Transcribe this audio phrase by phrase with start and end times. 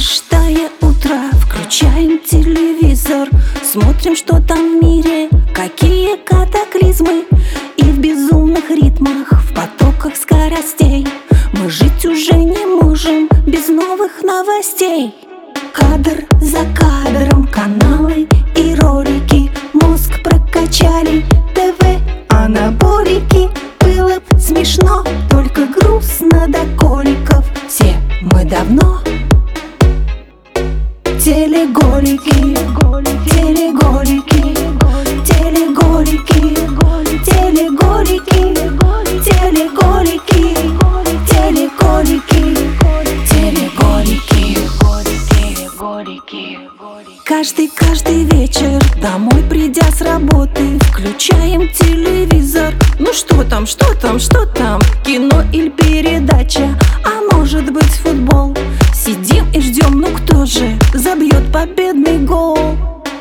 [0.00, 3.28] Каждое утро включаем телевизор
[3.62, 7.26] Смотрим, что там в мире, какие катаклизмы.
[7.76, 11.06] И в безумных ритмах, в потоках скоростей
[11.52, 15.14] Мы жить уже не можем без новых новостей.
[15.74, 19.50] Кадр за кадром, каналы и ролики.
[19.74, 21.84] Мозг прокачали, ТВ,
[22.30, 25.04] анаболики Было смешно,
[31.40, 32.52] Телеголики,
[33.30, 34.42] телеголики, телеголики,
[35.24, 36.42] телеголики,
[37.24, 38.42] телеголики,
[39.24, 40.44] телеголики,
[43.30, 44.58] телеголики.
[47.24, 54.44] Каждый, каждый вечер домой придя с работы Включаем телевизор Ну что там, что там, что
[54.44, 55.70] там Кино или
[61.60, 62.58] победный гол.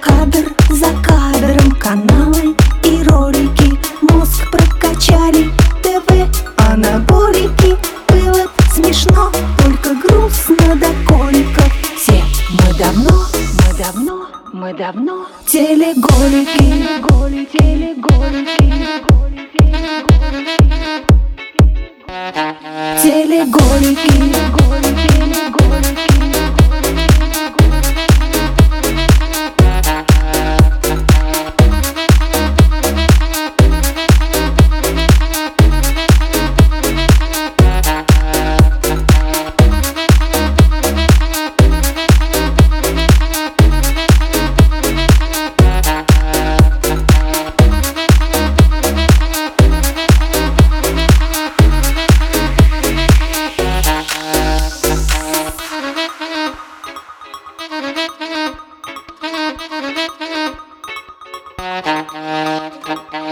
[0.00, 3.76] Кадр за кадром, каналы и ролики.
[4.00, 5.50] Мозг прокачали,
[5.82, 6.08] ТВ,
[6.56, 7.76] анаболики.
[8.08, 11.72] Было смешно, только грустно до коликов.
[11.96, 13.26] Все мы давно,
[13.58, 18.58] мы давно, мы давно Телеголики, телеголики Телеголики,
[23.02, 24.87] телеголики, телеголики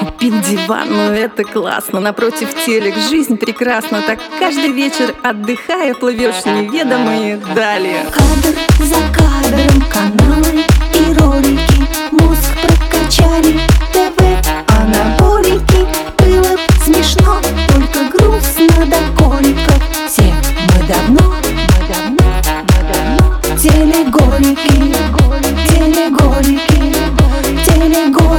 [0.00, 2.00] Купил диван, ну это классно.
[2.00, 4.02] Напротив телек, жизнь прекрасна.
[4.02, 7.94] Так каждый вечер отдыхая Плывешь неведомые дали.
[8.10, 9.97] Кадр за кадром, каналы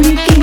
[0.00, 0.37] wanna